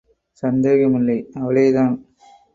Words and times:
சந்தேகமில்லை... 0.43 1.17
அவளே 1.35 1.67
தான். 1.71 1.95